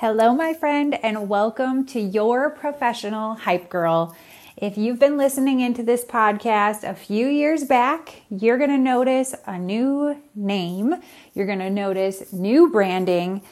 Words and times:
Hello, 0.00 0.34
my 0.34 0.54
friend, 0.54 0.98
and 1.04 1.28
welcome 1.28 1.84
to 1.84 2.00
your 2.00 2.48
professional 2.48 3.34
hype 3.34 3.68
girl. 3.68 4.16
If 4.56 4.78
you've 4.78 4.98
been 4.98 5.18
listening 5.18 5.60
into 5.60 5.82
this 5.82 6.06
podcast 6.06 6.88
a 6.88 6.94
few 6.94 7.26
years 7.26 7.64
back, 7.64 8.22
you're 8.30 8.56
going 8.56 8.70
to 8.70 8.78
notice 8.78 9.34
a 9.46 9.58
new 9.58 10.16
name, 10.34 10.94
you're 11.34 11.44
going 11.44 11.58
to 11.58 11.68
notice 11.68 12.32
new 12.32 12.70
branding, 12.70 13.42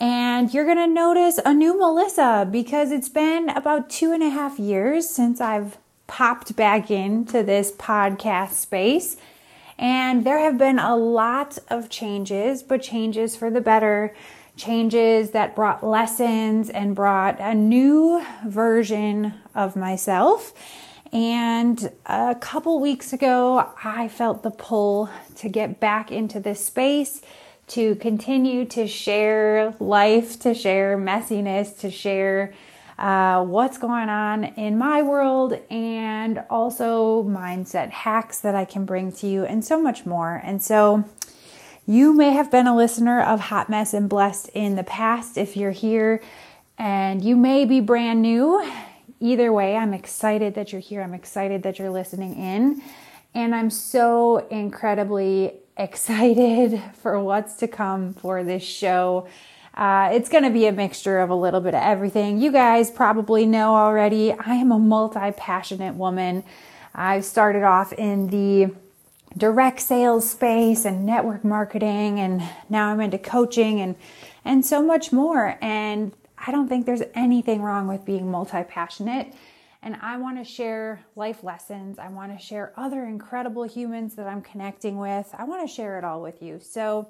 and 0.00 0.52
you're 0.52 0.64
going 0.64 0.76
to 0.76 0.88
notice 0.88 1.38
a 1.44 1.54
new 1.54 1.78
Melissa 1.78 2.48
because 2.50 2.90
it's 2.90 3.08
been 3.08 3.50
about 3.50 3.88
two 3.88 4.10
and 4.10 4.24
a 4.24 4.28
half 4.28 4.58
years 4.58 5.08
since 5.08 5.40
I've 5.40 5.78
popped 6.08 6.56
back 6.56 6.90
into 6.90 7.44
this 7.44 7.70
podcast 7.70 8.54
space. 8.54 9.16
And 9.78 10.24
there 10.24 10.40
have 10.40 10.58
been 10.58 10.80
a 10.80 10.96
lot 10.96 11.58
of 11.68 11.88
changes, 11.88 12.64
but 12.64 12.82
changes 12.82 13.36
for 13.36 13.50
the 13.50 13.60
better 13.60 14.14
changes 14.62 15.30
that 15.32 15.56
brought 15.56 15.84
lessons 15.84 16.70
and 16.70 16.94
brought 16.94 17.40
a 17.40 17.54
new 17.54 18.24
version 18.46 19.34
of 19.54 19.74
myself. 19.74 20.52
And 21.12 21.90
a 22.06 22.36
couple 22.36 22.80
weeks 22.80 23.12
ago, 23.12 23.70
I 23.84 24.08
felt 24.08 24.42
the 24.42 24.50
pull 24.50 25.10
to 25.36 25.48
get 25.48 25.80
back 25.80 26.12
into 26.12 26.40
this 26.40 26.64
space, 26.64 27.22
to 27.68 27.96
continue 27.96 28.64
to 28.66 28.86
share 28.86 29.74
life, 29.80 30.38
to 30.40 30.54
share 30.54 30.96
messiness, 30.96 31.78
to 31.80 31.90
share 31.90 32.54
uh, 32.98 33.44
what's 33.44 33.78
going 33.78 34.08
on 34.08 34.44
in 34.44 34.78
my 34.78 35.02
world, 35.02 35.58
and 35.70 36.42
also 36.48 37.24
mindset 37.24 37.90
hacks 37.90 38.40
that 38.40 38.54
I 38.54 38.64
can 38.64 38.84
bring 38.84 39.10
to 39.12 39.26
you, 39.26 39.44
and 39.44 39.64
so 39.64 39.80
much 39.80 40.06
more. 40.06 40.40
And 40.44 40.62
so, 40.62 41.04
you 41.92 42.14
may 42.14 42.30
have 42.30 42.50
been 42.50 42.66
a 42.66 42.74
listener 42.74 43.20
of 43.20 43.38
Hot 43.38 43.68
Mess 43.68 43.92
and 43.92 44.08
Blessed 44.08 44.48
in 44.54 44.76
the 44.76 44.82
past 44.82 45.36
if 45.36 45.58
you're 45.58 45.72
here, 45.72 46.22
and 46.78 47.22
you 47.22 47.36
may 47.36 47.66
be 47.66 47.80
brand 47.80 48.22
new. 48.22 48.66
Either 49.20 49.52
way, 49.52 49.76
I'm 49.76 49.92
excited 49.92 50.54
that 50.54 50.72
you're 50.72 50.80
here. 50.80 51.02
I'm 51.02 51.12
excited 51.12 51.62
that 51.64 51.78
you're 51.78 51.90
listening 51.90 52.34
in, 52.36 52.80
and 53.34 53.54
I'm 53.54 53.68
so 53.68 54.38
incredibly 54.48 55.52
excited 55.76 56.82
for 57.02 57.20
what's 57.20 57.56
to 57.56 57.68
come 57.68 58.14
for 58.14 58.42
this 58.42 58.62
show. 58.62 59.28
Uh, 59.74 60.08
it's 60.14 60.30
going 60.30 60.44
to 60.44 60.50
be 60.50 60.66
a 60.66 60.72
mixture 60.72 61.20
of 61.20 61.28
a 61.28 61.34
little 61.34 61.60
bit 61.60 61.74
of 61.74 61.82
everything. 61.82 62.40
You 62.40 62.52
guys 62.52 62.90
probably 62.90 63.44
know 63.44 63.74
already, 63.74 64.32
I 64.32 64.54
am 64.54 64.72
a 64.72 64.78
multi 64.78 65.30
passionate 65.32 65.96
woman. 65.96 66.42
I 66.94 67.20
started 67.20 67.64
off 67.64 67.92
in 67.92 68.28
the 68.28 68.74
direct 69.36 69.80
sales 69.80 70.28
space 70.28 70.84
and 70.84 71.06
network 71.06 71.44
marketing 71.44 72.20
and 72.20 72.42
now 72.68 72.88
I'm 72.88 73.00
into 73.00 73.18
coaching 73.18 73.80
and 73.80 73.96
and 74.44 74.64
so 74.64 74.82
much 74.82 75.12
more 75.12 75.56
and 75.62 76.12
I 76.36 76.50
don't 76.50 76.68
think 76.68 76.86
there's 76.86 77.02
anything 77.14 77.62
wrong 77.62 77.86
with 77.86 78.04
being 78.04 78.30
multi-passionate 78.30 79.32
and 79.82 79.96
I 80.00 80.16
want 80.16 80.38
to 80.38 80.44
share 80.44 81.04
life 81.16 81.42
lessons. 81.42 81.98
I 81.98 82.08
want 82.08 82.38
to 82.38 82.44
share 82.44 82.72
other 82.76 83.04
incredible 83.04 83.64
humans 83.64 84.14
that 84.14 84.28
I'm 84.28 84.40
connecting 84.40 84.96
with. 84.96 85.28
I 85.36 85.42
want 85.44 85.68
to 85.68 85.72
share 85.72 85.98
it 85.98 86.04
all 86.04 86.22
with 86.22 86.40
you. 86.40 86.60
So 86.62 87.08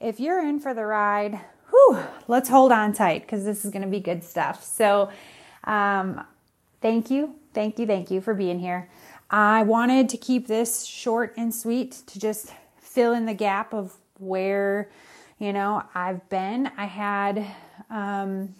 if 0.00 0.20
you're 0.20 0.46
in 0.46 0.60
for 0.60 0.74
the 0.74 0.84
ride, 0.84 1.40
whew, 1.70 1.98
let's 2.28 2.48
hold 2.48 2.72
on 2.72 2.92
tight 2.92 3.22
because 3.22 3.44
this 3.44 3.64
is 3.64 3.70
going 3.70 3.82
to 3.82 3.88
be 3.88 4.00
good 4.00 4.22
stuff. 4.22 4.62
So 4.62 5.10
um, 5.64 6.22
thank 6.82 7.10
you, 7.10 7.36
thank 7.54 7.78
you, 7.78 7.86
thank 7.86 8.10
you 8.10 8.20
for 8.20 8.34
being 8.34 8.58
here. 8.58 8.90
I 9.30 9.62
wanted 9.62 10.08
to 10.08 10.16
keep 10.16 10.48
this 10.48 10.84
short 10.84 11.34
and 11.36 11.54
sweet 11.54 12.02
to 12.08 12.18
just 12.18 12.52
fill 12.80 13.12
in 13.12 13.26
the 13.26 13.34
gap 13.34 13.72
of 13.72 13.96
where, 14.18 14.90
you 15.38 15.52
know, 15.52 15.84
I've 15.94 16.28
been. 16.28 16.70
I 16.76 16.86
had 16.86 17.46
um, 17.88 18.56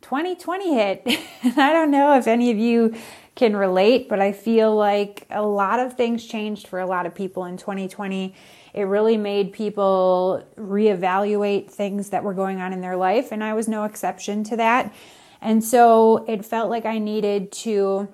2020 0.00 0.74
hit. 0.74 1.06
And 1.40 1.60
I 1.60 1.72
don't 1.72 1.92
know 1.92 2.18
if 2.18 2.26
any 2.26 2.50
of 2.50 2.58
you 2.58 2.96
can 3.36 3.54
relate, 3.56 4.08
but 4.08 4.18
I 4.18 4.32
feel 4.32 4.74
like 4.74 5.24
a 5.30 5.42
lot 5.42 5.78
of 5.78 5.96
things 5.96 6.26
changed 6.26 6.66
for 6.66 6.80
a 6.80 6.86
lot 6.86 7.06
of 7.06 7.14
people 7.14 7.44
in 7.44 7.56
2020. 7.56 8.34
It 8.74 8.82
really 8.82 9.16
made 9.16 9.52
people 9.52 10.44
reevaluate 10.56 11.70
things 11.70 12.10
that 12.10 12.24
were 12.24 12.34
going 12.34 12.60
on 12.60 12.72
in 12.72 12.80
their 12.80 12.96
life, 12.96 13.30
and 13.30 13.44
I 13.44 13.52
was 13.52 13.68
no 13.68 13.84
exception 13.84 14.42
to 14.44 14.56
that. 14.56 14.92
And 15.40 15.62
so 15.62 16.24
it 16.26 16.44
felt 16.44 16.70
like 16.70 16.84
I 16.84 16.98
needed 16.98 17.52
to 17.52 18.12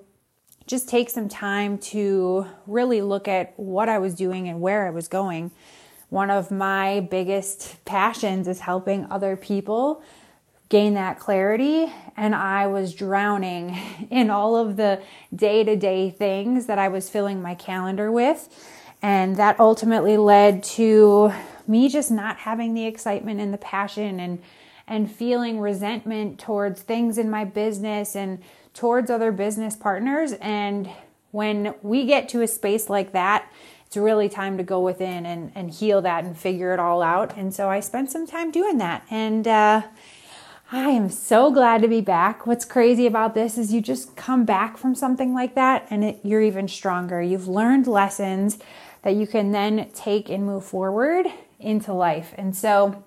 just 0.67 0.89
take 0.89 1.11
some 1.11 1.29
time 1.29 1.79
to 1.79 2.47
really 2.67 3.03
look 3.03 3.29
at 3.29 3.53
what 3.57 3.89
I 3.89 3.99
was 3.99 4.15
doing 4.15 4.49
and 4.49 4.61
where 4.61 4.87
I 4.87 4.91
was 4.91 5.09
going. 5.09 5.51
One 6.09 6.31
of 6.31 6.51
my 6.51 7.01
biggest 7.01 7.85
passions 7.85 8.49
is 8.49 8.61
helping 8.61 9.07
other 9.11 9.37
people 9.37 10.03
gain 10.69 10.95
that 10.95 11.19
clarity. 11.19 11.93
And 12.17 12.35
I 12.35 12.67
was 12.67 12.95
drowning 12.95 13.79
in 14.11 14.31
all 14.31 14.57
of 14.57 14.77
the 14.77 15.03
day 15.35 15.65
to 15.65 15.77
day 15.77 16.11
things 16.11 16.67
that 16.67 16.79
I 16.79 16.89
was 16.89 17.11
filling 17.11 17.43
my 17.43 17.55
calendar 17.55 18.11
with. 18.11 18.49
And 19.03 19.37
that 19.37 19.61
ultimately 19.61 20.17
led 20.17 20.63
to 20.63 21.33
me 21.67 21.89
just 21.89 22.11
not 22.11 22.39
having 22.39 22.75
the 22.75 22.87
excitement 22.87 23.41
and 23.41 23.53
the 23.53 23.59
passion 23.59 24.19
and 24.19 24.43
and 24.87 25.11
feeling 25.11 25.61
resentment 25.61 26.39
towards 26.39 26.83
things 26.83 27.19
in 27.19 27.31
my 27.31 27.45
business 27.45 28.15
and 28.15 28.43
towards 28.73 29.11
other 29.11 29.33
business 29.33 29.77
partners. 29.77 30.33
And 30.41 30.91
when 31.31 31.75
we 31.83 32.07
get 32.07 32.29
to 32.31 32.43
a 32.43 32.49
space 32.49 32.91
like 32.91 33.13
that, 33.13 33.51
it's 33.87 33.97
really 33.97 34.29
time 34.29 34.57
to 34.59 34.63
go 34.63 34.81
within 34.81 35.25
and, 35.25 35.53
and 35.55 35.71
heal 35.71 36.03
that 36.03 36.25
and 36.25 36.37
figure 36.37 36.73
it 36.73 36.81
all 36.81 37.03
out. 37.03 37.37
And 37.37 37.55
so 37.55 37.71
I 37.71 37.81
spent 37.81 38.11
some 38.11 38.27
time 38.27 38.51
doing 38.51 38.79
that. 38.79 39.07
And 39.11 39.47
uh, 39.47 39.83
I 40.73 40.89
am 40.89 41.11
so 41.11 41.53
glad 41.53 41.83
to 41.83 41.89
be 41.89 42.01
back. 42.01 42.47
What's 42.47 42.65
crazy 42.65 43.07
about 43.07 43.35
this 43.35 43.57
is 43.57 43.73
you 43.73 43.81
just 43.81 44.17
come 44.17 44.45
back 44.45 44.77
from 44.77 44.95
something 44.95 45.33
like 45.33 45.55
that 45.55 45.87
and 45.91 46.05
it, 46.05 46.21
you're 46.25 46.43
even 46.43 46.67
stronger. 46.67 47.23
You've 47.23 47.47
learned 47.47 47.87
lessons 47.87 48.59
that 49.03 49.15
you 49.15 49.27
can 49.27 49.53
then 49.53 49.91
take 49.95 50.29
and 50.29 50.45
move 50.45 50.65
forward 50.65 51.27
into 51.61 51.93
life. 51.93 52.35
And 52.37 52.57
so 52.57 53.05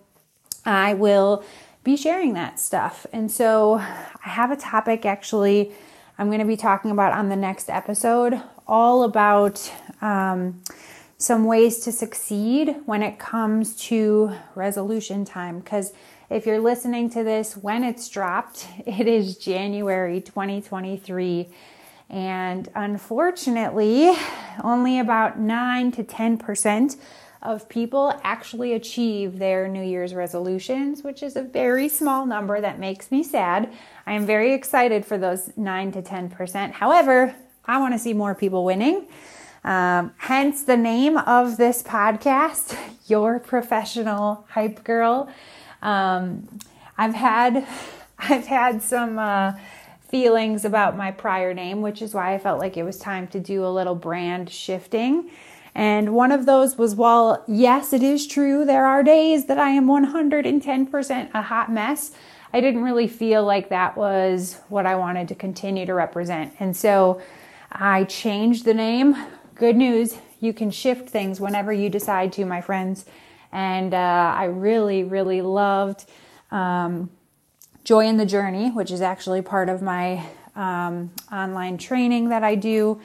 I 0.65 0.93
will 0.93 1.43
be 1.87 1.95
sharing 1.95 2.33
that 2.33 2.59
stuff. 2.59 3.07
And 3.13 3.31
so 3.31 3.75
I 3.75 4.29
have 4.29 4.51
a 4.51 4.57
topic 4.57 5.05
actually 5.05 5.71
I'm 6.17 6.27
going 6.27 6.39
to 6.39 6.45
be 6.45 6.57
talking 6.57 6.91
about 6.91 7.13
on 7.13 7.29
the 7.29 7.35
next 7.37 7.69
episode, 7.69 8.41
all 8.67 9.03
about 9.03 9.71
um, 10.01 10.61
some 11.17 11.45
ways 11.45 11.79
to 11.81 11.91
succeed 11.93 12.75
when 12.85 13.03
it 13.03 13.19
comes 13.19 13.75
to 13.83 14.33
resolution 14.53 15.23
time. 15.23 15.59
Because 15.59 15.93
if 16.29 16.45
you're 16.45 16.59
listening 16.59 17.09
to 17.11 17.23
this 17.23 17.55
when 17.55 17.85
it's 17.85 18.09
dropped, 18.09 18.67
it 18.85 19.07
is 19.07 19.37
January 19.37 20.19
2023. 20.19 21.47
And 22.09 22.67
unfortunately, 22.75 24.11
only 24.61 24.99
about 24.99 25.39
9 25.39 25.91
to 25.93 26.03
10% 26.03 26.97
of 27.41 27.69
people 27.69 28.19
actually 28.23 28.73
achieve 28.73 29.39
their 29.39 29.67
New 29.67 29.83
Year's 29.83 30.13
resolutions, 30.13 31.03
which 31.03 31.21
is 31.21 31.35
a 31.35 31.43
very 31.43 31.87
small 31.87 32.25
number 32.25 32.59
that 32.59 32.79
makes 32.79 33.11
me 33.11 33.23
sad. 33.23 33.71
I 34.05 34.13
am 34.13 34.25
very 34.25 34.53
excited 34.53 35.05
for 35.05 35.17
those 35.17 35.55
9 35.55 35.91
to 35.93 36.01
10%. 36.01 36.71
However, 36.71 37.35
I 37.65 37.79
want 37.79 37.93
to 37.93 37.99
see 37.99 38.13
more 38.13 38.33
people 38.33 38.65
winning. 38.65 39.07
Um, 39.63 40.13
hence 40.17 40.63
the 40.63 40.77
name 40.77 41.17
of 41.17 41.57
this 41.57 41.83
podcast, 41.83 42.77
Your 43.07 43.39
Professional 43.39 44.45
Hype 44.49 44.83
Girl. 44.83 45.29
Um, 45.81 46.47
I've 46.97 47.13
had 47.13 47.67
I've 48.19 48.47
had 48.47 48.81
some 48.81 49.19
uh, 49.19 49.53
feelings 50.09 50.65
about 50.65 50.97
my 50.97 51.11
prior 51.11 51.53
name, 51.53 51.81
which 51.81 52.01
is 52.01 52.13
why 52.13 52.33
I 52.33 52.39
felt 52.39 52.59
like 52.59 52.75
it 52.75 52.83
was 52.83 52.97
time 52.97 53.27
to 53.27 53.39
do 53.39 53.63
a 53.63 53.69
little 53.69 53.93
brand 53.93 54.49
shifting. 54.49 55.29
And 55.77 56.15
one 56.15 56.31
of 56.31 56.47
those 56.47 56.75
was 56.75 56.95
while, 56.95 57.43
yes, 57.47 57.93
it 57.93 58.01
is 58.01 58.25
true, 58.25 58.65
there 58.65 58.87
are 58.87 59.03
days 59.03 59.45
that 59.45 59.59
I 59.59 59.69
am 59.69 59.85
110% 59.85 61.29
a 61.35 61.41
hot 61.43 61.71
mess. 61.71 62.11
I 62.51 62.61
didn't 62.61 62.81
really 62.81 63.07
feel 63.07 63.43
like 63.45 63.69
that 63.69 63.95
was 63.95 64.59
what 64.69 64.87
I 64.87 64.95
wanted 64.95 65.27
to 65.27 65.35
continue 65.35 65.85
to 65.85 65.93
represent. 65.93 66.55
And 66.59 66.75
so 66.75 67.21
I 67.71 68.05
changed 68.05 68.65
the 68.65 68.73
name. 68.73 69.15
Good 69.53 69.75
news, 69.75 70.17
you 70.39 70.51
can 70.51 70.71
shift 70.71 71.09
things 71.09 71.39
whenever 71.39 71.71
you 71.71 71.91
decide 71.91 72.33
to, 72.33 72.45
my 72.45 72.59
friends. 72.59 73.05
And 73.51 73.93
uh, 73.93 74.33
I 74.35 74.45
really, 74.45 75.03
really 75.03 75.43
loved 75.43 76.05
um, 76.49 77.11
Joy 77.83 78.07
in 78.07 78.17
the 78.17 78.25
Journey, 78.25 78.71
which 78.71 78.89
is 78.89 79.01
actually 79.01 79.43
part 79.43 79.69
of 79.69 79.83
my 79.83 80.25
um, 80.55 81.11
online 81.31 81.77
training 81.77 82.29
that 82.29 82.43
I 82.43 82.55
do 82.55 82.99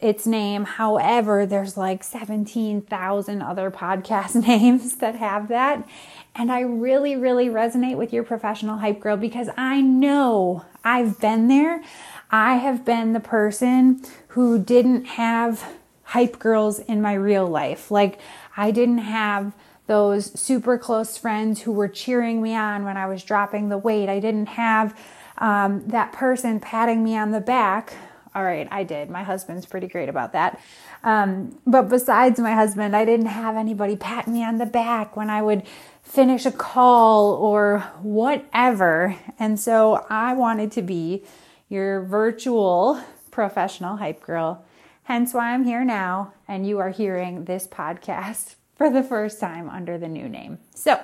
its 0.00 0.26
name. 0.26 0.64
However, 0.64 1.46
there's 1.46 1.76
like 1.76 2.02
17,000 2.02 3.42
other 3.42 3.70
podcast 3.70 4.34
names 4.46 4.96
that 4.96 5.16
have 5.16 5.48
that. 5.48 5.86
And 6.34 6.50
I 6.50 6.60
really, 6.60 7.16
really 7.16 7.48
resonate 7.48 7.96
with 7.96 8.12
your 8.12 8.22
professional 8.22 8.78
hype 8.78 9.00
girl 9.00 9.16
because 9.16 9.48
I 9.56 9.80
know 9.80 10.64
I've 10.84 11.20
been 11.20 11.48
there. 11.48 11.82
I 12.30 12.56
have 12.56 12.84
been 12.84 13.12
the 13.12 13.20
person 13.20 14.02
who 14.28 14.58
didn't 14.58 15.04
have 15.04 15.64
hype 16.04 16.38
girls 16.38 16.78
in 16.78 17.02
my 17.02 17.14
real 17.14 17.46
life. 17.46 17.90
Like, 17.90 18.20
I 18.56 18.70
didn't 18.70 18.98
have 18.98 19.52
those 19.86 20.38
super 20.38 20.78
close 20.78 21.16
friends 21.16 21.62
who 21.62 21.72
were 21.72 21.88
cheering 21.88 22.40
me 22.40 22.54
on 22.54 22.84
when 22.84 22.96
I 22.96 23.06
was 23.06 23.24
dropping 23.24 23.68
the 23.68 23.78
weight. 23.78 24.08
I 24.08 24.20
didn't 24.20 24.46
have 24.46 24.96
um, 25.38 25.82
that 25.88 26.12
person 26.12 26.60
patting 26.60 27.02
me 27.02 27.16
on 27.16 27.32
the 27.32 27.40
back. 27.40 27.94
All 28.34 28.44
right, 28.44 28.68
I 28.70 28.84
did. 28.84 29.10
My 29.10 29.24
husband's 29.24 29.66
pretty 29.66 29.88
great 29.88 30.08
about 30.08 30.32
that. 30.34 30.60
Um, 31.02 31.58
but 31.66 31.88
besides 31.88 32.38
my 32.38 32.52
husband, 32.52 32.94
I 32.94 33.04
didn't 33.04 33.26
have 33.26 33.56
anybody 33.56 33.96
pat 33.96 34.28
me 34.28 34.44
on 34.44 34.58
the 34.58 34.66
back 34.66 35.16
when 35.16 35.28
I 35.28 35.42
would 35.42 35.64
finish 36.02 36.46
a 36.46 36.52
call 36.52 37.34
or 37.34 37.80
whatever. 38.02 39.16
And 39.38 39.58
so 39.58 40.06
I 40.08 40.34
wanted 40.34 40.70
to 40.72 40.82
be 40.82 41.24
your 41.68 42.02
virtual 42.02 43.02
professional 43.30 43.96
hype 43.96 44.22
girl. 44.22 44.64
Hence 45.04 45.34
why 45.34 45.52
I'm 45.52 45.64
here 45.64 45.84
now, 45.84 46.34
and 46.46 46.66
you 46.66 46.78
are 46.78 46.90
hearing 46.90 47.44
this 47.44 47.66
podcast 47.66 48.54
for 48.76 48.90
the 48.90 49.02
first 49.02 49.40
time 49.40 49.68
under 49.68 49.98
the 49.98 50.08
new 50.08 50.28
name. 50.28 50.58
So, 50.74 51.00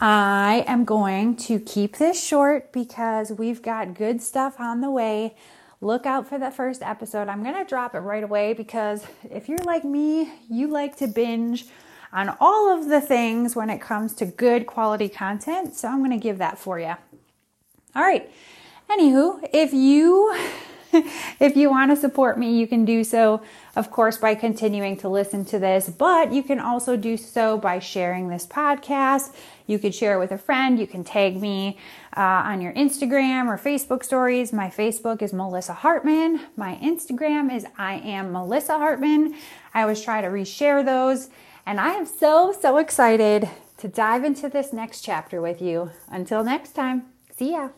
I 0.00 0.64
am 0.66 0.84
going 0.84 1.36
to 1.36 1.60
keep 1.60 1.96
this 1.96 2.22
short 2.22 2.72
because 2.72 3.30
we've 3.30 3.62
got 3.62 3.94
good 3.94 4.20
stuff 4.20 4.58
on 4.58 4.80
the 4.80 4.90
way. 4.90 5.34
Look 5.82 6.06
out 6.06 6.28
for 6.28 6.38
the 6.38 6.52
first 6.52 6.80
episode. 6.80 7.26
I'm 7.26 7.42
going 7.42 7.56
to 7.56 7.64
drop 7.64 7.96
it 7.96 7.98
right 7.98 8.22
away 8.22 8.52
because 8.52 9.04
if 9.28 9.48
you're 9.48 9.58
like 9.58 9.82
me, 9.82 10.32
you 10.48 10.68
like 10.68 10.96
to 10.98 11.08
binge 11.08 11.66
on 12.12 12.36
all 12.38 12.70
of 12.72 12.88
the 12.88 13.00
things 13.00 13.56
when 13.56 13.68
it 13.68 13.80
comes 13.80 14.14
to 14.14 14.24
good 14.24 14.68
quality 14.68 15.08
content. 15.08 15.74
So 15.74 15.88
I'm 15.88 15.98
going 15.98 16.12
to 16.12 16.22
give 16.22 16.38
that 16.38 16.56
for 16.56 16.78
you. 16.78 16.94
All 17.96 18.02
right. 18.02 18.30
Anywho, 18.88 19.44
if 19.52 19.72
you 19.72 20.32
if 21.40 21.56
you 21.56 21.70
want 21.70 21.90
to 21.90 21.96
support 21.96 22.38
me, 22.38 22.58
you 22.58 22.66
can 22.66 22.84
do 22.84 23.04
so, 23.04 23.42
of 23.76 23.90
course, 23.90 24.16
by 24.18 24.34
continuing 24.34 24.96
to 24.98 25.08
listen 25.08 25.44
to 25.46 25.58
this, 25.58 25.88
but 25.88 26.32
you 26.32 26.42
can 26.42 26.60
also 26.60 26.96
do 26.96 27.16
so 27.16 27.58
by 27.58 27.78
sharing 27.78 28.28
this 28.28 28.46
podcast. 28.46 29.34
You 29.66 29.78
could 29.78 29.94
share 29.94 30.14
it 30.14 30.18
with 30.18 30.32
a 30.32 30.38
friend. 30.38 30.78
You 30.78 30.86
can 30.86 31.04
tag 31.04 31.40
me 31.40 31.78
uh, 32.16 32.20
on 32.20 32.60
your 32.60 32.72
Instagram 32.74 33.46
or 33.46 33.56
Facebook 33.56 34.04
stories. 34.04 34.52
My 34.52 34.68
Facebook 34.68 35.22
is 35.22 35.32
Melissa 35.32 35.72
Hartman. 35.72 36.40
My 36.56 36.78
Instagram 36.82 37.54
is 37.54 37.66
I 37.78 37.94
am 37.94 38.32
Melissa 38.32 38.76
Hartman. 38.76 39.34
I 39.72 39.82
always 39.82 40.02
try 40.02 40.20
to 40.20 40.28
reshare 40.28 40.84
those. 40.84 41.30
And 41.64 41.80
I 41.80 41.90
am 41.90 42.06
so, 42.06 42.52
so 42.52 42.78
excited 42.78 43.48
to 43.78 43.88
dive 43.88 44.24
into 44.24 44.48
this 44.48 44.72
next 44.72 45.02
chapter 45.02 45.40
with 45.40 45.62
you. 45.62 45.90
Until 46.08 46.44
next 46.44 46.72
time, 46.72 47.06
see 47.36 47.52
ya. 47.52 47.70